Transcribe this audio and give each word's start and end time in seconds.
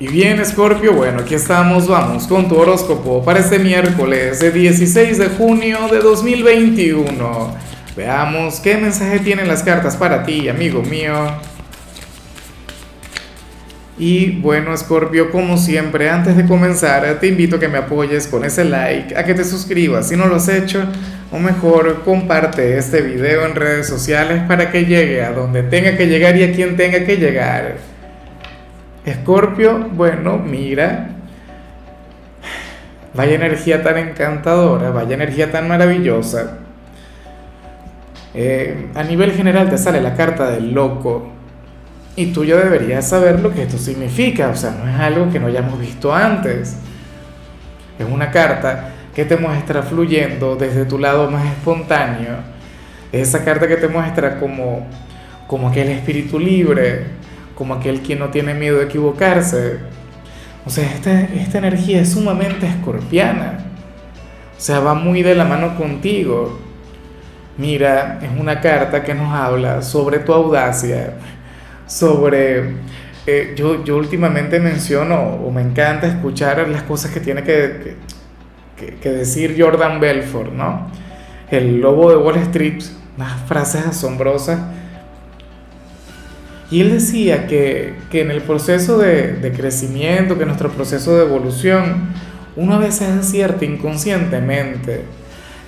Y 0.00 0.08
bien, 0.08 0.44
Scorpio, 0.44 0.92
bueno, 0.92 1.20
aquí 1.20 1.34
estamos, 1.34 1.86
vamos 1.86 2.26
con 2.26 2.48
tu 2.48 2.56
horóscopo 2.56 3.24
para 3.24 3.38
este 3.38 3.60
miércoles, 3.60 4.40
de 4.40 4.50
16 4.50 5.18
de 5.18 5.28
junio 5.28 5.78
de 5.90 6.00
2021. 6.00 7.56
Veamos 7.96 8.58
qué 8.58 8.76
mensaje 8.76 9.20
tienen 9.20 9.46
las 9.46 9.62
cartas 9.62 9.96
para 9.96 10.24
ti, 10.24 10.48
amigo 10.48 10.82
mío. 10.82 11.14
Y 13.96 14.32
bueno, 14.40 14.76
Scorpio, 14.76 15.30
como 15.30 15.56
siempre, 15.56 16.10
antes 16.10 16.36
de 16.36 16.44
comenzar, 16.44 17.20
te 17.20 17.28
invito 17.28 17.56
a 17.56 17.60
que 17.60 17.68
me 17.68 17.78
apoyes 17.78 18.26
con 18.26 18.44
ese 18.44 18.64
like, 18.64 19.16
a 19.16 19.24
que 19.24 19.34
te 19.34 19.44
suscribas 19.44 20.08
si 20.08 20.16
no 20.16 20.26
lo 20.26 20.36
has 20.36 20.48
hecho, 20.48 20.84
o 21.30 21.38
mejor, 21.38 22.02
comparte 22.04 22.76
este 22.76 23.00
video 23.00 23.46
en 23.46 23.54
redes 23.54 23.86
sociales 23.86 24.42
para 24.48 24.72
que 24.72 24.84
llegue 24.84 25.22
a 25.22 25.30
donde 25.30 25.62
tenga 25.62 25.96
que 25.96 26.06
llegar 26.06 26.36
y 26.36 26.42
a 26.42 26.52
quien 26.52 26.76
tenga 26.76 27.04
que 27.04 27.16
llegar. 27.16 27.93
Escorpio, 29.04 29.90
bueno, 29.92 30.38
mira, 30.38 31.10
vaya 33.12 33.34
energía 33.34 33.82
tan 33.82 33.98
encantadora, 33.98 34.90
vaya 34.90 35.14
energía 35.14 35.50
tan 35.50 35.68
maravillosa. 35.68 36.58
Eh, 38.32 38.88
a 38.94 39.02
nivel 39.02 39.32
general 39.32 39.68
te 39.70 39.78
sale 39.78 40.00
la 40.00 40.14
carta 40.14 40.50
del 40.50 40.72
loco 40.72 41.30
y 42.16 42.32
tú 42.32 42.44
ya 42.44 42.56
deberías 42.56 43.08
saber 43.08 43.40
lo 43.40 43.52
que 43.52 43.62
esto 43.62 43.78
significa, 43.78 44.48
o 44.48 44.56
sea, 44.56 44.72
no 44.72 44.90
es 44.90 44.98
algo 44.98 45.30
que 45.30 45.38
no 45.38 45.48
hayamos 45.48 45.78
visto 45.78 46.14
antes. 46.14 46.76
Es 47.98 48.06
una 48.10 48.30
carta 48.30 48.90
que 49.14 49.24
te 49.24 49.36
muestra 49.36 49.82
fluyendo 49.82 50.56
desde 50.56 50.84
tu 50.84 50.98
lado 50.98 51.30
más 51.30 51.44
espontáneo. 51.46 52.36
Es 53.12 53.28
esa 53.28 53.44
carta 53.44 53.68
que 53.68 53.76
te 53.76 53.86
muestra 53.86 54.40
como, 54.40 54.86
como 55.46 55.68
aquel 55.68 55.90
espíritu 55.90 56.38
libre, 56.38 57.04
como 57.54 57.74
aquel 57.74 58.00
quien 58.00 58.18
no 58.18 58.30
tiene 58.30 58.54
miedo 58.54 58.78
de 58.78 58.84
equivocarse. 58.84 59.78
O 60.66 60.70
sea, 60.70 60.84
esta, 60.92 61.20
esta 61.20 61.58
energía 61.58 62.00
es 62.00 62.12
sumamente 62.12 62.66
escorpiana. 62.66 63.58
O 64.56 64.60
sea, 64.60 64.80
va 64.80 64.94
muy 64.94 65.22
de 65.22 65.34
la 65.34 65.44
mano 65.44 65.76
contigo. 65.76 66.58
Mira, 67.58 68.18
es 68.22 68.30
una 68.40 68.60
carta 68.60 69.04
que 69.04 69.14
nos 69.14 69.32
habla 69.32 69.82
sobre 69.82 70.20
tu 70.20 70.32
audacia, 70.32 71.14
sobre... 71.86 72.94
Eh, 73.26 73.54
yo, 73.56 73.82
yo 73.84 73.96
últimamente 73.96 74.60
menciono 74.60 75.18
o 75.18 75.50
me 75.50 75.62
encanta 75.62 76.06
escuchar 76.06 76.68
las 76.68 76.82
cosas 76.82 77.10
que 77.10 77.20
tiene 77.20 77.42
que, 77.42 77.96
que, 78.76 78.96
que 78.96 79.10
decir 79.10 79.56
Jordan 79.58 79.98
Belfort, 79.98 80.52
¿no? 80.52 80.88
El 81.50 81.80
lobo 81.80 82.10
de 82.10 82.16
Wall 82.16 82.36
Street, 82.36 82.82
unas 83.16 83.40
frases 83.46 83.86
asombrosas 83.86 84.60
y 86.70 86.80
él 86.80 86.92
decía 86.92 87.46
que, 87.46 87.94
en 88.12 88.30
el 88.30 88.42
proceso 88.42 88.98
de, 88.98 89.52
crecimiento, 89.56 90.36
que 90.36 90.42
en 90.42 90.48
nuestro 90.48 90.70
proceso 90.70 91.16
de 91.16 91.24
evolución, 91.24 92.08
uno 92.56 92.74
a 92.74 92.78
veces 92.78 93.08
acierta 93.08 93.64
inconscientemente. 93.64 95.02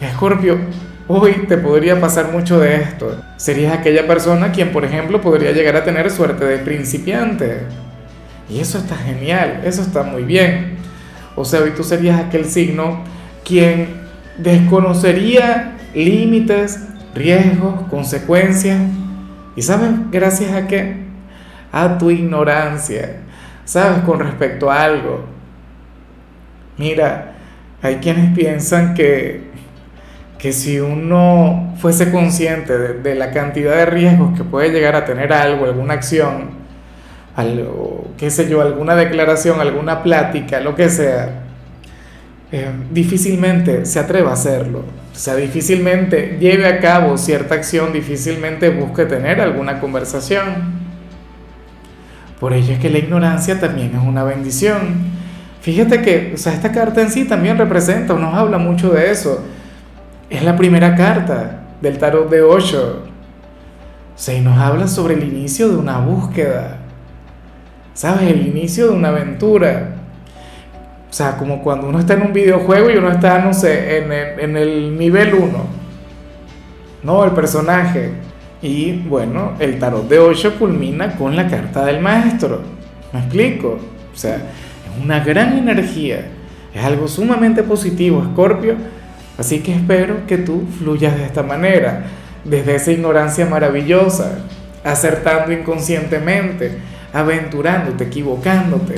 Escorpio, 0.00 0.58
hoy 1.06 1.44
te 1.48 1.58
podría 1.58 2.00
pasar 2.00 2.32
mucho 2.32 2.60
de 2.60 2.76
esto. 2.76 3.20
Serías 3.36 3.76
aquella 3.76 4.06
persona 4.06 4.52
quien, 4.52 4.72
por 4.72 4.84
ejemplo, 4.84 5.20
podría 5.20 5.52
llegar 5.52 5.76
a 5.76 5.84
tener 5.84 6.10
suerte 6.10 6.44
de 6.44 6.58
principiante. 6.58 7.60
Y 8.48 8.60
eso 8.60 8.78
está 8.78 8.96
genial, 8.96 9.62
eso 9.64 9.82
está 9.82 10.02
muy 10.02 10.22
bien. 10.22 10.76
O 11.34 11.44
sea, 11.44 11.60
hoy 11.60 11.72
tú 11.76 11.84
serías 11.84 12.18
aquel 12.18 12.46
signo 12.46 13.04
quien 13.44 13.88
desconocería 14.38 15.76
límites, 15.94 16.80
riesgos, 17.14 17.82
consecuencias 17.90 18.80
¿Y 19.56 19.62
sabes 19.62 19.90
gracias 20.10 20.52
a 20.52 20.66
qué? 20.66 20.96
A 21.72 21.98
tu 21.98 22.10
ignorancia. 22.10 23.16
¿Sabes? 23.64 24.00
Con 24.04 24.20
respecto 24.20 24.70
a 24.70 24.82
algo. 24.82 25.24
Mira, 26.78 27.32
hay 27.82 27.96
quienes 27.96 28.34
piensan 28.36 28.94
que, 28.94 29.44
que 30.38 30.52
si 30.52 30.78
uno 30.78 31.74
fuese 31.78 32.10
consciente 32.10 32.76
de, 32.76 33.14
la 33.14 33.30
cantidad 33.30 33.74
de 33.76 33.86
riesgos 33.86 34.36
que 34.36 34.44
puede 34.44 34.70
llegar 34.70 34.94
a 34.94 35.04
tener 35.04 35.32
algo, 35.32 35.64
alguna 35.64 35.94
acción, 35.94 36.50
algo, 37.34 38.10
qué 38.18 38.30
sé 38.30 38.48
yo, 38.48 38.60
alguna 38.60 38.94
declaración, 38.94 39.60
alguna 39.60 40.02
plática, 40.02 40.60
lo 40.60 40.74
que 40.74 40.88
sea, 40.90 41.44
eh, 42.52 42.70
difícilmente 42.90 43.86
se 43.86 43.98
atreva 43.98 44.30
a 44.30 44.34
hacerlo. 44.34 44.84
O 45.16 45.18
sea, 45.18 45.34
difícilmente 45.34 46.36
lleve 46.38 46.66
a 46.66 46.78
cabo 46.78 47.16
cierta 47.16 47.54
acción, 47.54 47.90
difícilmente 47.90 48.68
busque 48.68 49.06
tener 49.06 49.40
alguna 49.40 49.80
conversación. 49.80 50.44
Por 52.38 52.52
ello 52.52 52.74
es 52.74 52.78
que 52.78 52.90
la 52.90 52.98
ignorancia 52.98 53.58
también 53.58 53.96
es 53.96 54.06
una 54.06 54.24
bendición. 54.24 55.16
Fíjate 55.62 56.02
que, 56.02 56.32
o 56.34 56.36
sea, 56.36 56.52
esta 56.52 56.70
carta 56.70 57.00
en 57.00 57.10
sí 57.10 57.24
también 57.24 57.56
representa, 57.56 58.12
nos 58.12 58.34
habla 58.34 58.58
mucho 58.58 58.90
de 58.90 59.10
eso. 59.10 59.42
Es 60.28 60.42
la 60.42 60.54
primera 60.54 60.94
carta 60.94 61.62
del 61.80 61.96
tarot 61.96 62.28
de 62.28 62.42
Osho. 62.42 63.04
O 64.14 64.18
sea, 64.18 64.34
y 64.34 64.42
nos 64.42 64.58
habla 64.58 64.86
sobre 64.86 65.14
el 65.14 65.24
inicio 65.24 65.70
de 65.70 65.76
una 65.76 65.98
búsqueda. 65.98 66.76
¿Sabes? 67.94 68.30
El 68.30 68.46
inicio 68.46 68.88
de 68.88 68.92
una 68.92 69.08
aventura. 69.08 69.95
O 71.10 71.12
sea, 71.12 71.36
como 71.36 71.62
cuando 71.62 71.88
uno 71.88 71.98
está 71.98 72.14
en 72.14 72.22
un 72.22 72.32
videojuego 72.32 72.90
y 72.90 72.96
uno 72.96 73.10
está, 73.10 73.38
no 73.38 73.54
sé, 73.54 73.98
en 73.98 74.56
el, 74.56 74.98
nivel 74.98 75.34
1. 75.34 75.50
¿No? 77.02 77.24
El 77.24 77.30
personaje. 77.30 78.10
Y 78.60 78.92
bueno, 78.92 79.52
el 79.58 79.78
tarot 79.78 80.08
de 80.08 80.18
8 80.18 80.56
culmina 80.58 81.16
con 81.16 81.36
la 81.36 81.46
carta 81.46 81.84
del 81.84 82.00
maestro. 82.00 82.60
¿Me 83.12 83.20
explico? 83.20 83.78
O 84.12 84.16
sea, 84.16 84.36
es 84.36 85.04
una 85.04 85.20
gran 85.20 85.56
energía. 85.56 86.26
Es 86.74 86.84
algo 86.84 87.08
sumamente 87.08 87.62
positivo, 87.62 88.22
Scorpio. 88.32 88.74
Así 89.38 89.60
que 89.60 89.74
espero 89.74 90.26
que 90.26 90.38
tú 90.38 90.64
fluyas 90.78 91.16
de 91.16 91.24
esta 91.24 91.42
manera, 91.42 92.04
desde 92.44 92.74
esa 92.74 92.92
ignorancia 92.92 93.46
maravillosa, 93.46 94.38
acertando 94.82 95.52
inconscientemente, 95.52 96.78
aventurándote, 97.12 98.04
equivocándote. 98.04 98.96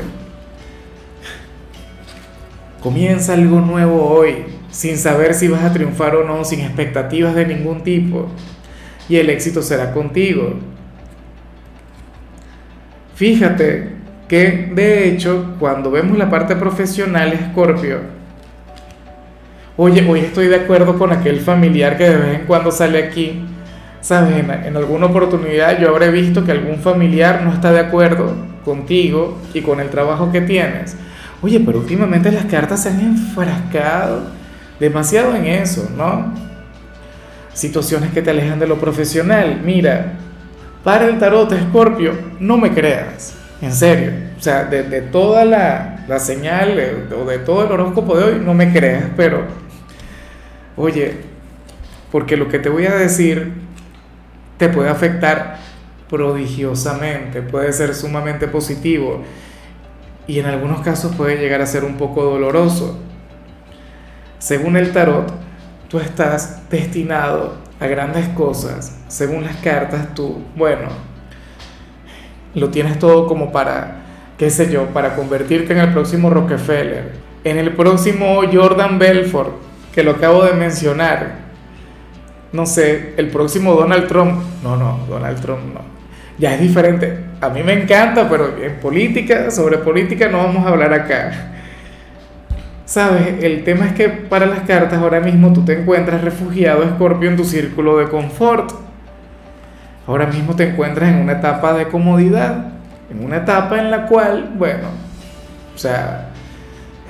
Comienza 2.89 3.35
algo 3.35 3.61
nuevo 3.61 4.09
hoy, 4.09 4.47
sin 4.71 4.97
saber 4.97 5.35
si 5.35 5.47
vas 5.47 5.63
a 5.63 5.75
triunfar 5.75 6.17
o 6.17 6.25
no, 6.25 6.43
sin 6.43 6.61
expectativas 6.61 7.35
de 7.35 7.45
ningún 7.45 7.83
tipo. 7.83 8.29
Y 9.11 9.17
el 9.17 9.29
éxito 9.29 9.61
será 9.61 9.93
contigo. 9.93 10.55
Fíjate 13.15 13.91
que, 14.27 14.73
de 14.75 15.07
hecho, 15.07 15.55
cuando 15.61 15.91
vemos 15.91 16.17
la 16.17 16.31
parte 16.31 16.57
profesional, 16.57 17.39
Scorpio, 17.51 17.99
oye, 19.77 20.03
hoy 20.09 20.21
estoy 20.21 20.47
de 20.47 20.57
acuerdo 20.57 20.99
con 20.99 21.13
aquel 21.13 21.41
familiar 21.41 21.99
que 21.99 22.05
de 22.05 22.17
vez 22.17 22.41
en 22.41 22.47
cuando 22.47 22.73
sale 22.73 23.05
aquí. 23.05 23.45
Sabes, 24.01 24.35
en, 24.35 24.51
en 24.51 24.77
alguna 24.79 25.09
oportunidad 25.09 25.79
yo 25.79 25.91
habré 25.91 26.11
visto 26.11 26.43
que 26.43 26.53
algún 26.53 26.79
familiar 26.79 27.43
no 27.45 27.53
está 27.53 27.71
de 27.71 27.81
acuerdo 27.81 28.35
contigo 28.65 29.37
y 29.53 29.61
con 29.61 29.79
el 29.79 29.91
trabajo 29.91 30.33
que 30.33 30.41
tienes 30.41 30.97
Oye, 31.41 31.61
pero 31.61 31.79
últimamente 31.79 32.33
las 32.33 32.47
cartas 32.47 32.83
se 32.83 32.89
han 32.89 33.01
enfrascado 33.01 34.23
demasiado 34.81 35.35
en 35.35 35.47
eso, 35.47 35.89
¿no? 35.97 36.33
Situaciones 37.53 38.13
que 38.13 38.23
te 38.23 38.31
alejan 38.31 38.59
de 38.59 38.67
lo 38.67 38.79
profesional. 38.79 39.61
Mira, 39.65 40.15
para 40.83 41.07
el 41.07 41.19
tarot 41.19 41.53
Escorpio, 41.53 42.13
no 42.41 42.57
me 42.57 42.73
creas, 42.73 43.35
en 43.61 43.73
serio. 43.73 44.13
O 44.39 44.41
sea, 44.41 44.65
de, 44.65 45.01
toda 45.01 45.45
la, 45.45 46.05
la 46.09 46.19
señal 46.19 46.79
o 47.17 47.25
de 47.25 47.39
todo 47.39 47.65
el 47.65 47.73
horóscopo 47.73 48.17
de 48.17 48.25
hoy, 48.25 48.43
no 48.45 48.55
me 48.55 48.73
creas, 48.73 49.05
pero, 49.17 49.45
oye, 50.77 51.17
porque 52.13 52.37
lo 52.37 52.49
que 52.49 52.59
te 52.59 52.69
voy 52.69 52.87
a 52.87 52.95
decir 52.95 53.53
te 54.57 54.69
puede 54.69 54.89
afectar 54.89 55.59
prodigiosamente, 56.09 57.43
puede 57.43 57.73
ser 57.73 57.95
sumamente 57.95 58.49
positivo 58.49 59.23
y 60.29 60.39
en 60.39 60.47
algunos 60.47 60.83
casos 60.83 61.17
puede 61.17 61.39
llegar 61.39 61.63
a 61.63 61.67
ser 61.67 61.85
un 61.85 61.97
poco 61.97 62.23
doloroso. 62.23 62.99
Según 64.39 64.77
el 64.77 64.93
tarot, 64.93 65.33
tú 65.89 65.99
estás 65.99 66.69
destinado 66.71 67.55
a 67.81 67.87
grandes 67.87 68.29
cosas. 68.29 69.01
Según 69.09 69.45
las 69.45 69.57
cartas, 69.57 70.15
tú, 70.15 70.45
bueno, 70.55 70.91
lo 72.55 72.69
tienes 72.69 72.99
todo 72.99 73.27
como 73.27 73.51
para, 73.51 74.03
qué 74.37 74.51
sé 74.51 74.71
yo, 74.71 74.89
para 74.89 75.17
convertirte 75.17 75.73
en 75.73 75.79
el 75.81 75.93
próximo 75.93 76.29
Rockefeller, 76.29 77.13
en 77.43 77.57
el 77.57 77.73
próximo 77.75 78.43
Jordan 78.53 78.99
Belfort, 78.99 79.53
que 79.95 80.03
lo 80.05 80.13
acabo 80.13 80.45
de 80.45 80.53
mencionar. 80.53 81.49
No 82.53 82.67
sé, 82.67 83.15
el 83.17 83.29
próximo 83.29 83.75
Donald 83.75 84.07
Trump. 84.09 84.43
No, 84.63 84.77
no, 84.77 85.07
Donald 85.09 85.41
Trump 85.41 85.75
no 85.75 85.98
ya 86.39 86.55
es 86.55 86.61
diferente. 86.61 87.19
A 87.41 87.49
mí 87.49 87.63
me 87.63 87.73
encanta, 87.73 88.29
pero 88.29 88.57
en 88.63 88.75
política, 88.77 89.51
sobre 89.51 89.79
política 89.79 90.29
no 90.29 90.39
vamos 90.39 90.67
a 90.67 90.71
hablar 90.71 90.93
acá. 90.93 91.33
Sabes, 92.85 93.43
el 93.45 93.65
tema 93.65 93.87
es 93.87 93.93
que 93.93 94.09
para 94.09 94.47
las 94.47 94.61
cartas 94.61 94.99
ahora 94.99 95.21
mismo 95.21 95.53
tú 95.53 95.65
te 95.65 95.81
encuentras 95.81 96.23
refugiado, 96.23 96.85
Escorpio, 96.85 97.29
en 97.29 97.37
tu 97.37 97.45
círculo 97.45 97.99
de 97.99 98.09
confort. 98.09 98.73
Ahora 100.07 100.27
mismo 100.27 100.57
te 100.57 100.71
encuentras 100.71 101.11
en 101.11 101.17
una 101.17 101.33
etapa 101.33 101.75
de 101.75 101.89
comodidad, 101.89 102.73
en 103.11 103.23
una 103.23 103.37
etapa 103.39 103.79
en 103.79 103.91
la 103.91 104.07
cual, 104.07 104.53
bueno, 104.57 104.89
O 105.75 105.79
sea, 105.79 106.31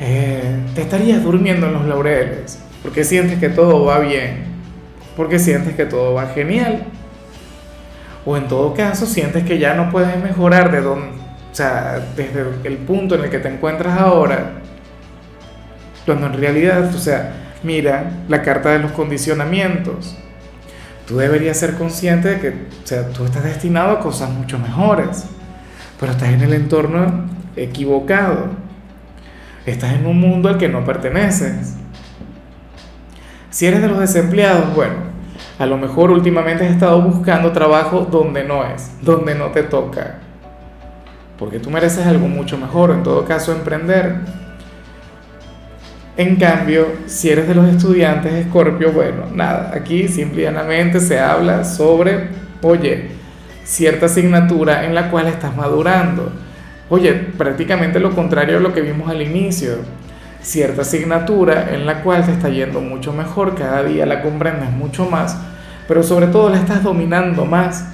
eh, 0.00 0.56
te 0.74 0.82
estarías 0.82 1.22
durmiendo 1.22 1.68
en 1.68 1.74
los 1.74 1.84
laureles, 1.86 2.58
porque 2.82 3.04
sientes 3.04 3.38
que 3.38 3.48
todo 3.48 3.84
va 3.84 4.00
bien, 4.00 4.44
porque 5.16 5.38
sientes 5.38 5.74
que 5.74 5.84
todo 5.86 6.14
va 6.14 6.26
genial. 6.26 6.82
O 8.30 8.36
en 8.36 8.46
todo 8.46 8.74
caso, 8.74 9.06
sientes 9.06 9.42
que 9.44 9.58
ya 9.58 9.72
no 9.72 9.88
puedes 9.88 10.22
mejorar 10.22 10.70
de 10.70 10.86
o 10.86 10.98
sea, 11.50 11.98
desde 12.14 12.44
el 12.64 12.76
punto 12.76 13.14
en 13.14 13.24
el 13.24 13.30
que 13.30 13.38
te 13.38 13.48
encuentras 13.48 13.98
ahora, 13.98 14.60
cuando 16.04 16.26
en 16.26 16.34
realidad, 16.34 16.94
o 16.94 16.98
sea, 16.98 17.32
mira 17.62 18.10
la 18.28 18.42
carta 18.42 18.68
de 18.68 18.80
los 18.80 18.92
condicionamientos. 18.92 20.14
Tú 21.06 21.16
deberías 21.16 21.56
ser 21.56 21.76
consciente 21.76 22.28
de 22.28 22.38
que, 22.38 22.48
o 22.50 22.86
sea, 22.86 23.08
tú 23.08 23.24
estás 23.24 23.44
destinado 23.44 23.92
a 23.92 24.00
cosas 24.00 24.28
mucho 24.28 24.58
mejores, 24.58 25.24
pero 25.98 26.12
estás 26.12 26.28
en 26.28 26.42
el 26.42 26.52
entorno 26.52 27.30
equivocado. 27.56 28.48
Estás 29.64 29.94
en 29.94 30.04
un 30.04 30.20
mundo 30.20 30.50
al 30.50 30.58
que 30.58 30.68
no 30.68 30.84
perteneces. 30.84 31.76
Si 33.48 33.64
eres 33.64 33.80
de 33.80 33.88
los 33.88 33.98
desempleados, 34.00 34.74
bueno, 34.74 35.07
a 35.58 35.66
lo 35.66 35.76
mejor 35.76 36.10
últimamente 36.10 36.64
has 36.64 36.72
estado 36.72 37.02
buscando 37.02 37.52
trabajo 37.52 38.06
donde 38.10 38.44
no 38.44 38.64
es, 38.64 38.92
donde 39.02 39.34
no 39.34 39.46
te 39.46 39.64
toca. 39.64 40.18
Porque 41.38 41.58
tú 41.58 41.70
mereces 41.70 42.06
algo 42.06 42.28
mucho 42.28 42.56
mejor, 42.56 42.90
en 42.90 43.02
todo 43.02 43.24
caso 43.24 43.52
emprender. 43.52 44.16
En 46.16 46.36
cambio, 46.36 46.86
si 47.06 47.30
eres 47.30 47.46
de 47.46 47.54
los 47.54 47.68
estudiantes 47.68 48.32
Escorpio, 48.32 48.92
bueno, 48.92 49.26
nada, 49.32 49.72
aquí 49.74 50.08
simplemente 50.08 51.00
se 51.00 51.18
habla 51.18 51.64
sobre, 51.64 52.28
oye, 52.62 53.10
cierta 53.64 54.06
asignatura 54.06 54.84
en 54.84 54.94
la 54.94 55.10
cual 55.10 55.28
estás 55.28 55.56
madurando. 55.56 56.32
Oye, 56.88 57.12
prácticamente 57.12 58.00
lo 58.00 58.12
contrario 58.12 58.56
a 58.56 58.60
lo 58.60 58.72
que 58.72 58.80
vimos 58.80 59.10
al 59.10 59.22
inicio. 59.22 59.76
Cierta 60.40 60.82
asignatura 60.82 61.74
en 61.74 61.84
la 61.84 62.02
cual 62.02 62.24
te 62.24 62.32
está 62.32 62.48
yendo 62.48 62.80
mucho 62.80 63.12
mejor, 63.12 63.54
cada 63.54 63.82
día 63.82 64.06
la 64.06 64.22
comprendes 64.22 64.70
mucho 64.70 65.04
más, 65.08 65.36
pero 65.86 66.02
sobre 66.02 66.28
todo 66.28 66.48
la 66.48 66.58
estás 66.58 66.82
dominando 66.82 67.44
más. 67.44 67.88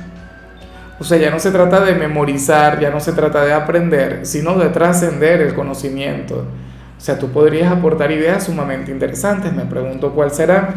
O 1.00 1.04
sea, 1.04 1.18
ya 1.18 1.30
no 1.30 1.38
se 1.38 1.50
trata 1.50 1.80
de 1.80 1.94
memorizar, 1.94 2.78
ya 2.78 2.90
no 2.90 3.00
se 3.00 3.12
trata 3.12 3.44
de 3.44 3.52
aprender, 3.52 4.20
sino 4.22 4.56
de 4.56 4.68
trascender 4.68 5.40
el 5.40 5.54
conocimiento. 5.54 6.46
O 6.96 7.00
sea, 7.00 7.18
tú 7.18 7.30
podrías 7.30 7.70
aportar 7.72 8.12
ideas 8.12 8.44
sumamente 8.44 8.92
interesantes. 8.92 9.52
Me 9.52 9.64
pregunto 9.64 10.12
cuál 10.12 10.30
será. 10.30 10.74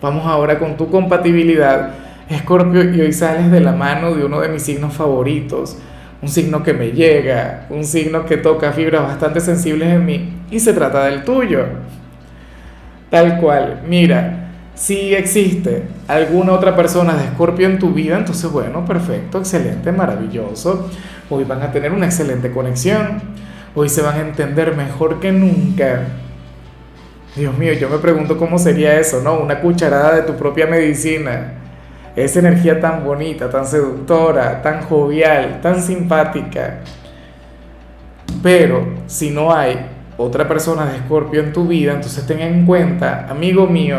Vamos 0.00 0.26
ahora 0.26 0.58
con 0.58 0.76
tu 0.76 0.90
compatibilidad. 0.90 1.90
Escorpio, 2.28 2.82
y 2.94 3.00
hoy 3.00 3.12
sales 3.12 3.50
de 3.50 3.60
la 3.60 3.72
mano 3.72 4.14
de 4.14 4.24
uno 4.24 4.40
de 4.40 4.48
mis 4.48 4.62
signos 4.62 4.94
favoritos. 4.94 5.76
Un 6.22 6.28
signo 6.28 6.62
que 6.62 6.72
me 6.72 6.92
llega, 6.92 7.66
un 7.70 7.84
signo 7.84 8.24
que 8.24 8.36
toca 8.36 8.72
fibras 8.72 9.02
bastante 9.02 9.40
sensibles 9.40 9.88
en 9.88 10.04
mí. 10.04 10.32
Y 10.50 10.60
se 10.60 10.72
trata 10.72 11.04
del 11.04 11.24
tuyo. 11.24 11.64
Tal 13.10 13.38
cual. 13.38 13.82
Mira, 13.86 14.50
si 14.74 15.14
existe 15.14 15.84
alguna 16.08 16.52
otra 16.52 16.74
persona 16.74 17.14
de 17.14 17.24
Escorpio 17.24 17.66
en 17.66 17.78
tu 17.78 17.90
vida, 17.90 18.18
entonces 18.18 18.50
bueno, 18.50 18.84
perfecto, 18.84 19.38
excelente, 19.38 19.92
maravilloso. 19.92 20.90
Hoy 21.28 21.44
van 21.44 21.62
a 21.62 21.70
tener 21.70 21.92
una 21.92 22.06
excelente 22.06 22.50
conexión 22.50 23.20
hoy 23.76 23.90
se 23.90 24.00
van 24.00 24.16
a 24.16 24.22
entender 24.22 24.74
mejor 24.74 25.20
que 25.20 25.30
nunca. 25.30 26.06
Dios 27.36 27.56
mío, 27.58 27.74
yo 27.74 27.90
me 27.90 27.98
pregunto 27.98 28.38
cómo 28.38 28.58
sería 28.58 28.98
eso, 28.98 29.20
¿no? 29.22 29.38
Una 29.38 29.60
cucharada 29.60 30.16
de 30.16 30.22
tu 30.22 30.34
propia 30.34 30.66
medicina. 30.66 31.52
Esa 32.16 32.38
energía 32.38 32.80
tan 32.80 33.04
bonita, 33.04 33.50
tan 33.50 33.66
seductora, 33.66 34.62
tan 34.62 34.82
jovial, 34.82 35.60
tan 35.60 35.82
simpática. 35.82 36.78
Pero 38.42 38.86
si 39.06 39.30
no 39.30 39.52
hay 39.52 39.76
otra 40.16 40.48
persona 40.48 40.86
de 40.86 40.96
Escorpio 40.96 41.42
en 41.42 41.52
tu 41.52 41.66
vida, 41.66 41.92
entonces 41.92 42.26
ten 42.26 42.40
en 42.40 42.64
cuenta, 42.64 43.26
amigo 43.28 43.66
mío, 43.66 43.98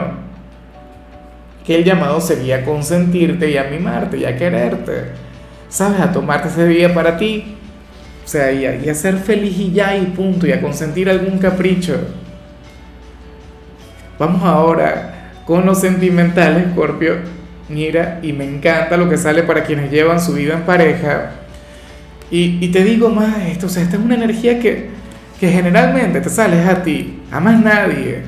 que 1.64 1.76
el 1.76 1.84
llamado 1.84 2.20
sería 2.20 2.66
consentirte 2.66 3.52
y 3.52 3.58
a 3.58 3.66
mimarte 3.66 4.18
y 4.18 4.26
a 4.26 4.36
quererte. 4.36 5.12
¿Sabes? 5.70 6.00
A 6.00 6.12
tomarte 6.12 6.48
ese 6.48 6.66
día 6.66 6.94
para 6.94 7.18
ti, 7.18 7.58
o 8.24 8.28
sea, 8.28 8.52
y 8.52 8.66
a, 8.66 8.96
ser 8.96 9.18
feliz 9.18 9.58
y 9.60 9.74
ya 9.74 9.96
y 9.96 10.06
punto, 10.08 10.48
y 10.48 10.54
a 10.54 10.62
consentir 10.62 11.10
algún 11.10 11.38
capricho. 11.38 11.98
Vamos 14.18 14.44
ahora 14.44 15.34
con 15.46 15.66
lo 15.66 15.76
sentimental, 15.76 16.72
Scorpio. 16.72 17.37
Mira, 17.70 18.20
y 18.22 18.32
me 18.32 18.46
encanta 18.46 18.96
lo 18.96 19.10
que 19.10 19.18
sale 19.18 19.44
para 19.44 19.64
quienes 19.64 19.92
llevan 19.92 20.22
su 20.22 20.34
vida 20.34 20.54
en 20.54 20.62
pareja. 20.62 21.32
Y, 22.30 22.68
te 22.70 22.84
digo 22.84 23.10
más 23.10 23.46
esto, 23.48 23.68
o 23.68 23.70
sea, 23.70 23.84
esta 23.84 23.96
es 23.96 24.02
una 24.02 24.16
energía 24.16 24.60
que, 24.60 24.90
que 25.40 25.50
generalmente 25.50 26.20
te 26.20 26.30
sales 26.30 26.66
a 26.68 26.84
ti, 26.84 27.22
a 27.32 27.40
más 27.40 27.62
nadie. 27.62 28.24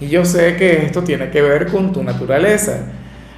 Y 0.00 0.08
yo 0.08 0.24
sé 0.24 0.56
que 0.56 0.84
esto 0.84 1.02
tiene 1.02 1.30
que 1.30 1.42
ver 1.42 1.66
con 1.66 1.92
tu 1.92 2.02
naturaleza. 2.04 2.82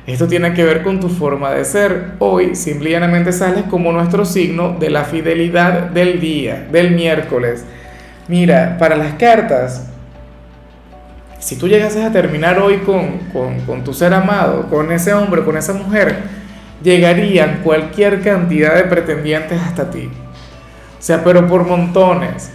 Esto 0.06 0.26
tiene 0.26 0.52
que 0.54 0.64
ver 0.64 0.82
con 0.82 0.98
tu 0.98 1.08
forma 1.08 1.52
de 1.52 1.64
ser. 1.64 2.12
Hoy 2.18 2.54
simplemente 2.54 3.32
sales 3.32 3.64
como 3.64 3.92
nuestro 3.92 4.24
signo 4.24 4.76
de 4.78 4.90
la 4.90 5.04
fidelidad 5.04 5.90
del 5.90 6.20
día, 6.20 6.66
del 6.70 6.92
miércoles. 6.92 7.64
Mira, 8.28 8.76
para 8.78 8.96
las 8.96 9.14
cartas, 9.14 9.89
si 11.40 11.56
tú 11.56 11.66
llegases 11.66 12.04
a 12.04 12.12
terminar 12.12 12.60
hoy 12.60 12.78
con, 12.78 13.82
tu 13.82 13.92
ser 13.92 14.14
amado, 14.14 14.68
con 14.70 14.92
ese 14.92 15.12
hombre, 15.12 15.44
con 15.44 15.56
esa 15.56 15.72
mujer, 15.72 16.22
llegarían 16.82 17.62
cualquier 17.64 18.22
cantidad 18.22 18.76
de 18.76 18.84
pretendientes 18.84 19.60
hasta 19.60 19.90
ti. 19.90 20.08
O 20.98 21.02
sea, 21.02 21.24
pero 21.24 21.48
por 21.48 21.66
montones. 21.66 22.52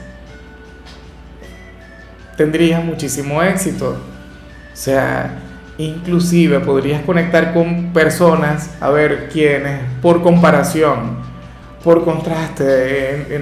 Tendrías 2.37 2.83
muchísimo 2.83 3.43
éxito. 3.43 3.97
O 4.71 4.75
sea, 4.75 5.41
Inclusive 5.77 6.61
podrías 6.61 7.01
conectar 7.01 7.53
con 7.53 7.91
personas, 7.91 8.69
a 8.79 8.89
ver 8.91 9.27
quiénes, 9.27 9.81
por 10.01 10.21
comparación, 10.21 11.17
por 11.83 12.05
contraste, 12.05 13.35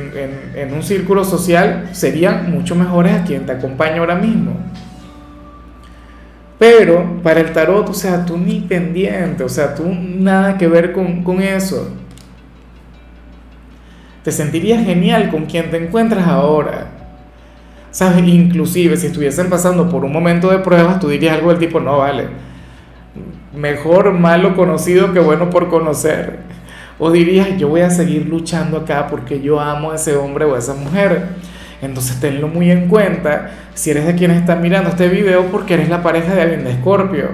en, 0.56 0.74
un 0.74 0.81
círculo 0.81 1.24
social 1.24 1.90
serían 1.92 2.51
mucho 2.51 2.75
mejores 2.75 3.13
a 3.13 3.24
quien 3.24 3.45
te 3.45 3.51
acompaña 3.51 4.00
ahora 4.00 4.16
mismo. 4.16 4.57
Pero 6.63 7.19
para 7.21 7.42
el 7.42 7.51
tarot, 7.51 7.89
o 7.89 7.94
sea, 7.94 8.24
tú 8.24 8.38
ni 8.38 8.62
pendiente, 8.62 9.44
o 9.44 9.50
sea, 9.50 9.75
tú 9.75 9.83
nada 9.86 10.57
que 10.57 10.65
ver 10.65 10.94
con, 10.94 11.21
con 11.21 11.42
eso. 11.42 11.89
Te 14.24 14.31
sentirías 14.31 14.86
genial 14.86 15.30
con 15.30 15.45
quien 15.45 15.69
te 15.69 15.75
encuentras 15.75 16.26
ahora. 16.26 16.87
¿Sabes? 17.92 18.26
Inclusive 18.26 18.95
si 18.95 19.07
estuviesen 19.07 19.49
pasando 19.49 19.90
por 19.90 20.06
un 20.06 20.14
momento 20.14 20.52
de 20.52 20.59
pruebas, 20.59 21.02
tú 21.02 21.09
dirías 21.09 21.35
algo 21.35 21.49
del 21.49 21.59
tipo, 21.59 21.81
no, 21.81 21.97
vale, 21.97 22.28
mejor 23.54 24.14
malo 24.14 24.56
conocido 24.56 25.11
que 25.11 25.19
bueno 25.19 25.49
por 25.49 25.68
conocer. 25.68 26.40
O 26.97 27.11
dirías, 27.11 27.57
yo 27.57 27.68
voy 27.68 27.81
a 27.81 27.90
seguir 27.90 28.26
luchando 28.26 28.78
acá 28.78 29.07
porque 29.07 29.42
yo 29.42 29.59
amo 29.59 29.92
a 29.92 29.95
ese 29.95 30.16
hombre 30.16 30.45
o 30.45 30.56
a 30.56 30.59
esa 30.59 30.76
mujer. 30.76 31.28
Entonces 31.83 32.19
tenlo 32.19 32.47
muy 32.47 32.71
en 32.71 32.87
cuenta 32.87 33.52
si 33.73 33.92
eres 33.92 34.06
de 34.06 34.16
quienes 34.16 34.37
están 34.37 34.61
mirando 34.61 34.90
este 34.90 35.09
video 35.09 35.47
porque 35.52 35.73
eres 35.73 35.90
la 35.90 36.02
pareja 36.02 36.33
de 36.33 36.42
alguien 36.42 36.63
de 36.63 36.71
Escorpio. 36.71 37.30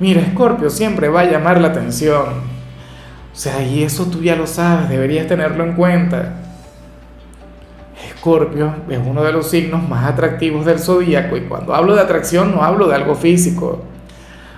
Mira, 0.00 0.20
Escorpio 0.20 0.70
siempre 0.70 1.08
va 1.08 1.20
a 1.20 1.24
llamar 1.24 1.60
la 1.60 1.68
atención. 1.68 2.24
O 3.32 3.40
sea, 3.40 3.62
y 3.62 3.84
eso 3.84 4.06
tú 4.06 4.22
ya 4.22 4.34
lo 4.34 4.46
sabes, 4.46 4.88
deberías 4.88 5.26
tenerlo 5.26 5.64
en 5.64 5.74
cuenta. 5.74 6.34
Escorpio 8.08 8.74
es 8.88 8.98
uno 8.98 9.22
de 9.22 9.32
los 9.32 9.48
signos 9.48 9.88
más 9.88 10.04
atractivos 10.04 10.66
del 10.66 10.80
zodíaco 10.80 11.36
y 11.36 11.42
cuando 11.42 11.74
hablo 11.74 11.94
de 11.94 12.00
atracción 12.00 12.52
no 12.52 12.62
hablo 12.62 12.88
de 12.88 12.96
algo 12.96 13.14
físico, 13.14 13.84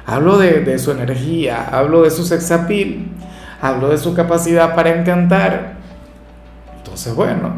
hablo 0.07 0.39
de, 0.39 0.79
su 0.79 0.93
energía, 0.93 1.69
hablo 1.71 2.03
de 2.03 2.11
su 2.11 2.25
sexapil, 2.25 3.12
hablo 3.61 3.91
de 3.91 3.99
su 3.99 4.15
capacidad 4.15 4.75
para 4.75 4.99
encantar. 4.99 5.75
Entonces, 6.79 7.15
bueno, 7.15 7.53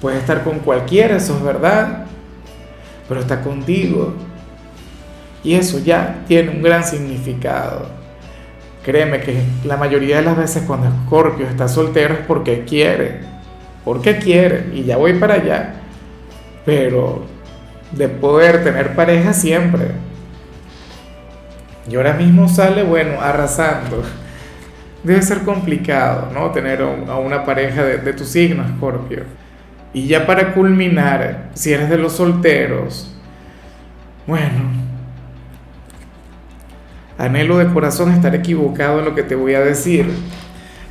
puede 0.00 0.18
estar 0.18 0.44
con 0.44 0.60
cualquiera, 0.60 1.16
eso 1.16 1.36
es 1.36 1.42
verdad, 1.42 2.06
pero 3.08 3.20
está 3.20 3.42
contigo. 3.42 4.14
Y 5.44 5.54
eso 5.54 5.78
ya 5.78 6.24
tiene 6.26 6.50
un 6.50 6.62
gran 6.62 6.84
significado. 6.84 7.86
Créeme 8.84 9.20
que 9.20 9.42
la 9.64 9.76
mayoría 9.76 10.16
de 10.16 10.22
las 10.22 10.36
veces 10.36 10.64
cuando 10.66 10.88
Escorpio 10.88 11.46
está 11.46 11.68
soltero 11.68 12.14
es 12.14 12.20
porque 12.26 12.64
quiere 12.64 13.36
porque 13.86 14.18
quiere 14.18 14.70
y 14.74 14.82
ya 14.82 14.96
voy 14.96 15.14
para 15.14 15.34
allá. 15.34 15.74
Pero 16.66 17.24
de 17.92 18.08
poder 18.08 18.64
tener 18.64 18.96
pareja 18.96 19.32
siempre. 19.32 19.92
Y 21.88 21.94
ahora 21.94 22.14
mismo 22.14 22.48
sale, 22.48 22.82
bueno, 22.82 23.20
arrasando. 23.20 24.02
Debe 25.04 25.22
ser 25.22 25.42
complicado, 25.42 26.32
¿no? 26.34 26.50
Tener 26.50 26.82
a 26.82 27.14
una 27.14 27.44
pareja 27.44 27.84
de, 27.84 27.98
de 27.98 28.12
tu 28.12 28.24
signo, 28.24 28.66
Scorpio. 28.76 29.22
Y 29.96 30.08
ya 30.08 30.26
para 30.26 30.52
culminar, 30.52 31.48
si 31.54 31.72
eres 31.72 31.88
de 31.88 31.96
los 31.96 32.12
solteros, 32.12 33.10
bueno, 34.26 34.70
anhelo 37.16 37.56
de 37.56 37.72
corazón 37.72 38.12
estar 38.12 38.34
equivocado 38.34 38.98
en 38.98 39.06
lo 39.06 39.14
que 39.14 39.22
te 39.22 39.34
voy 39.34 39.54
a 39.54 39.60
decir 39.60 40.06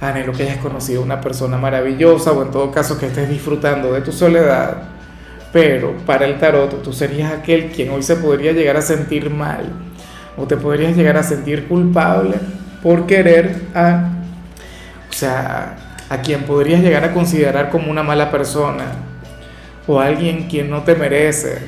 anhelo 0.01 0.33
que 0.33 0.41
hayas 0.41 0.57
conocido 0.57 1.03
una 1.03 1.21
persona 1.21 1.55
maravillosa 1.55 2.31
o 2.31 2.41
en 2.41 2.49
todo 2.49 2.71
caso 2.71 2.97
que 2.97 3.05
estés 3.05 3.29
disfrutando 3.29 3.93
de 3.93 4.01
tu 4.01 4.11
soledad. 4.11 4.89
Pero 5.53 5.93
para 6.07 6.25
el 6.25 6.39
tarot 6.39 6.81
tú 6.81 6.91
serías 6.91 7.31
aquel 7.31 7.67
quien 7.67 7.91
hoy 7.91 8.01
se 8.01 8.15
podría 8.15 8.53
llegar 8.53 8.75
a 8.75 8.81
sentir 8.81 9.29
mal 9.29 9.71
o 10.35 10.47
te 10.47 10.57
podrías 10.57 10.97
llegar 10.97 11.15
a 11.15 11.21
sentir 11.21 11.67
culpable 11.67 12.37
por 12.81 13.05
querer 13.05 13.55
a, 13.75 14.09
o 15.07 15.13
sea, 15.13 15.84
a 16.09 16.21
quien 16.21 16.43
podrías 16.43 16.81
llegar 16.81 17.03
a 17.03 17.13
considerar 17.13 17.69
como 17.69 17.89
una 17.89 18.03
mala 18.03 18.31
persona 18.31 18.85
o 19.87 19.99
alguien 19.99 20.47
quien 20.47 20.69
no 20.69 20.83
te 20.83 20.95
merece. 20.95 21.59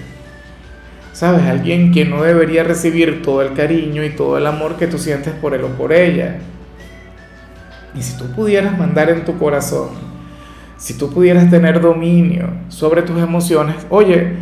¿Sabes? 1.14 1.44
Alguien 1.44 1.92
que 1.92 2.06
no 2.06 2.22
debería 2.22 2.64
recibir 2.64 3.24
todo 3.24 3.42
el 3.42 3.54
cariño 3.54 4.04
y 4.04 4.12
todo 4.12 4.38
el 4.38 4.46
amor 4.46 4.78
que 4.78 4.86
tú 4.88 5.00
sientes 5.00 5.34
por 5.34 5.56
él 5.56 5.64
o 5.64 5.70
por 5.70 5.92
ella. 5.92 6.38
Y 7.96 8.02
si 8.04 8.16
tú 8.18 8.26
pudieras 8.36 8.78
mandar 8.78 9.10
en 9.10 9.26
tu 9.26 9.38
corazón, 9.40 9.90
si 10.78 10.96
tú 10.96 11.12
pudieras 11.12 11.50
tener 11.50 11.82
dominio 11.82 12.50
sobre 12.68 13.02
tus 13.02 13.20
emociones, 13.20 13.76
oye, 13.90 14.34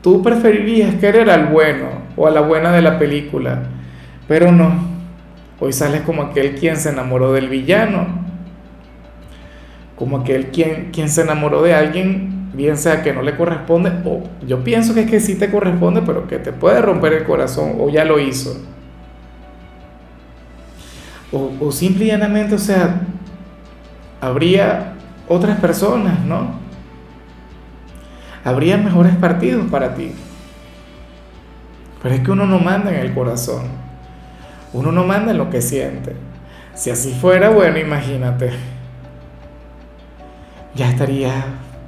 tú 0.00 0.22
preferirías 0.22 0.94
querer 0.94 1.28
al 1.28 1.46
bueno 1.46 1.88
o 2.16 2.28
a 2.28 2.30
la 2.30 2.40
buena 2.40 2.70
de 2.70 2.82
la 2.82 3.00
película, 3.00 3.64
pero 4.28 4.52
no. 4.52 4.92
Hoy 5.58 5.72
sales 5.72 6.02
como 6.02 6.22
aquel 6.22 6.54
quien 6.54 6.76
se 6.76 6.90
enamoró 6.90 7.32
del 7.32 7.48
villano, 7.48 8.21
como 10.02 10.16
aquel 10.16 10.48
quien, 10.48 10.90
quien 10.90 11.08
se 11.08 11.22
enamoró 11.22 11.62
de 11.62 11.74
alguien, 11.74 12.50
bien 12.54 12.76
sea 12.76 13.04
que 13.04 13.12
no 13.12 13.22
le 13.22 13.36
corresponde, 13.36 13.92
o 14.04 14.24
yo 14.44 14.64
pienso 14.64 14.94
que 14.94 15.02
es 15.02 15.08
que 15.08 15.20
sí 15.20 15.36
te 15.36 15.48
corresponde, 15.48 16.02
pero 16.02 16.26
que 16.26 16.40
te 16.40 16.50
puede 16.52 16.82
romper 16.82 17.12
el 17.12 17.22
corazón, 17.22 17.76
o 17.78 17.88
ya 17.88 18.04
lo 18.04 18.18
hizo. 18.18 18.60
O, 21.30 21.52
o 21.60 21.70
simple 21.70 22.06
y 22.06 22.08
llanamente, 22.08 22.56
o 22.56 22.58
sea, 22.58 23.02
habría 24.20 24.94
otras 25.28 25.60
personas, 25.60 26.18
¿no? 26.24 26.48
Habría 28.42 28.78
mejores 28.78 29.14
partidos 29.14 29.70
para 29.70 29.94
ti. 29.94 30.10
Pero 32.02 32.12
es 32.12 32.22
que 32.22 32.30
uno 32.32 32.44
no 32.44 32.58
manda 32.58 32.92
en 32.92 32.98
el 32.98 33.14
corazón. 33.14 33.66
Uno 34.72 34.90
no 34.90 35.04
manda 35.04 35.30
en 35.30 35.38
lo 35.38 35.48
que 35.48 35.62
siente. 35.62 36.16
Si 36.74 36.90
así 36.90 37.12
fuera, 37.12 37.50
bueno, 37.50 37.78
imagínate. 37.78 38.50
Ya 40.74 40.88
estaría, 40.88 41.44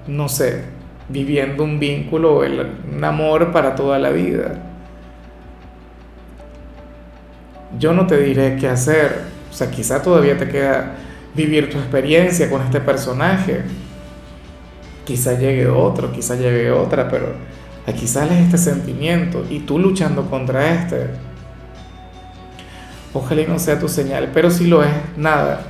no 0.06 0.28
sé, 0.28 0.64
viviendo 1.08 1.64
un 1.64 1.78
vínculo, 1.78 2.40
un 2.40 3.04
amor 3.04 3.52
para 3.52 3.74
toda 3.74 3.98
la 3.98 4.10
vida. 4.10 4.60
Yo 7.78 7.92
no 7.92 8.06
te 8.06 8.18
diré 8.18 8.56
qué 8.56 8.68
hacer, 8.68 9.22
o 9.50 9.54
sea, 9.54 9.70
quizá 9.70 10.02
todavía 10.02 10.36
te 10.36 10.48
queda 10.48 10.94
vivir 11.34 11.70
tu 11.70 11.78
experiencia 11.78 12.48
con 12.48 12.62
este 12.62 12.80
personaje. 12.80 13.62
Quizá 15.04 15.38
llegue 15.38 15.66
otro, 15.66 16.12
quizá 16.12 16.36
llegue 16.36 16.70
otra, 16.70 17.08
pero 17.08 17.34
aquí 17.86 18.06
sale 18.06 18.40
este 18.40 18.58
sentimiento 18.58 19.44
y 19.50 19.60
tú 19.60 19.78
luchando 19.78 20.30
contra 20.30 20.72
este. 20.72 21.10
Ojalá 23.12 23.42
y 23.42 23.46
no 23.46 23.58
sea 23.58 23.78
tu 23.78 23.88
señal, 23.88 24.30
pero 24.32 24.50
si 24.50 24.66
lo 24.66 24.82
es, 24.82 24.90
nada. 25.16 25.62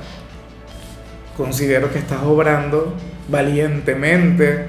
Considero 1.37 1.91
que 1.91 1.99
estás 1.99 2.23
obrando 2.23 2.93
valientemente, 3.27 4.67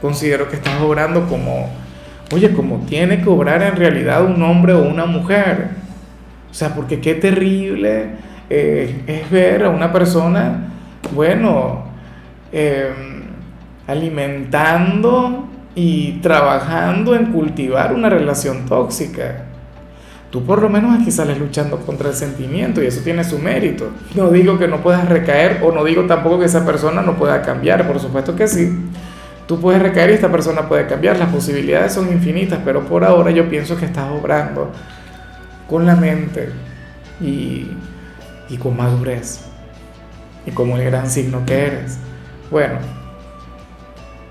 considero 0.00 0.48
que 0.48 0.56
estás 0.56 0.80
obrando 0.80 1.26
como, 1.28 1.68
oye, 2.32 2.52
como 2.52 2.78
tiene 2.86 3.22
que 3.22 3.28
obrar 3.28 3.62
en 3.62 3.76
realidad 3.76 4.24
un 4.24 4.42
hombre 4.42 4.72
o 4.72 4.82
una 4.82 5.06
mujer. 5.06 5.68
O 6.50 6.54
sea, 6.54 6.74
porque 6.74 7.00
qué 7.00 7.14
terrible 7.14 8.06
eh, 8.50 9.02
es 9.06 9.30
ver 9.30 9.64
a 9.64 9.70
una 9.70 9.92
persona, 9.92 10.70
bueno, 11.14 11.84
em, 12.50 13.22
alimentando 13.86 15.48
y 15.74 16.12
trabajando 16.20 17.14
en 17.14 17.26
cultivar 17.26 17.92
una 17.92 18.08
relación 18.08 18.66
tóxica. 18.66 19.47
Tú 20.30 20.44
por 20.44 20.60
lo 20.60 20.68
menos 20.68 21.00
aquí 21.00 21.10
sales 21.10 21.38
luchando 21.38 21.78
contra 21.78 22.10
el 22.10 22.14
sentimiento 22.14 22.82
y 22.82 22.86
eso 22.86 23.00
tiene 23.02 23.24
su 23.24 23.38
mérito. 23.38 23.90
No 24.14 24.30
digo 24.30 24.58
que 24.58 24.68
no 24.68 24.82
puedas 24.82 25.08
recaer 25.08 25.60
o 25.62 25.72
no 25.72 25.84
digo 25.84 26.04
tampoco 26.04 26.38
que 26.38 26.44
esa 26.44 26.66
persona 26.66 27.00
no 27.00 27.16
pueda 27.16 27.40
cambiar, 27.42 27.86
por 27.86 27.98
supuesto 27.98 28.36
que 28.36 28.46
sí. 28.46 28.76
Tú 29.46 29.58
puedes 29.60 29.80
recaer 29.80 30.10
y 30.10 30.14
esta 30.14 30.30
persona 30.30 30.68
puede 30.68 30.86
cambiar, 30.86 31.18
las 31.18 31.30
posibilidades 31.30 31.94
son 31.94 32.12
infinitas, 32.12 32.60
pero 32.62 32.84
por 32.84 33.04
ahora 33.04 33.30
yo 33.30 33.48
pienso 33.48 33.78
que 33.78 33.86
estás 33.86 34.10
obrando 34.10 34.70
con 35.66 35.86
la 35.86 35.96
mente 35.96 36.50
y 37.20 37.68
y 38.48 38.56
con 38.56 38.76
madurez 38.76 39.40
y 40.46 40.50
como 40.50 40.76
el 40.76 40.84
gran 40.84 41.10
signo 41.10 41.44
que 41.44 41.66
eres. 41.66 41.98
Bueno, 42.50 42.78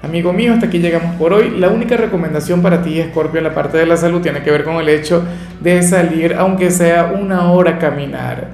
amigo 0.08 0.34
mío, 0.34 0.54
hasta 0.54 0.68
aquí 0.68 0.80
llegamos 0.80 1.16
por 1.16 1.34
hoy. 1.34 1.52
La 1.58 1.70
única 1.70 1.98
recomendación 1.98 2.62
para 2.62 2.82
ti, 2.82 3.02
Scorpio, 3.10 3.40
en 3.40 3.44
la 3.44 3.54
parte 3.54 3.78
de 3.78 3.86
la 3.86 3.98
salud 3.98 4.22
tiene 4.22 4.42
que 4.42 4.52
ver 4.52 4.64
con 4.64 4.76
el 4.78 4.90
hecho 4.90 5.24
de 5.60 5.84
salir, 5.84 6.34
aunque 6.34 6.72
sea 6.72 7.14
una 7.18 7.52
hora 7.52 7.78
caminar. 7.78 8.48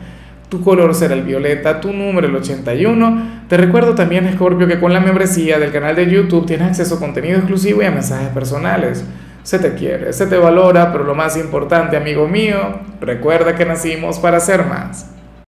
Tu 0.50 0.62
color 0.62 0.94
será 0.94 1.14
el 1.14 1.24
violeta, 1.24 1.80
tu 1.80 1.94
número 1.94 2.28
el 2.28 2.36
81. 2.36 3.46
Te 3.48 3.58
recuerdo 3.58 3.96
también, 3.96 4.32
Scorpio, 4.34 4.68
que 4.68 4.80
con 4.80 4.94
la 4.94 5.00
membresía 5.00 5.58
del 5.60 5.72
canal 5.72 5.96
de 5.96 6.10
YouTube 6.10 6.46
tienes 6.46 6.68
acceso 6.68 6.96
a 6.96 7.00
contenido 7.00 7.38
exclusivo 7.38 7.82
y 7.82 7.86
a 7.86 7.92
mensajes 7.92 8.30
personales. 8.30 9.04
Se 9.44 9.60
te 9.60 9.74
quiere, 9.74 10.14
se 10.14 10.28
te 10.28 10.38
valora, 10.38 10.92
pero 10.92 11.04
lo 11.04 11.16
más 11.16 11.38
importante, 11.38 11.98
amigo 11.98 12.28
mío, 12.28 12.80
recuerda 13.02 13.56
que 13.56 13.66
nacimos 13.66 14.20
para 14.20 14.40
ser 14.40 14.66
más. 14.66 15.10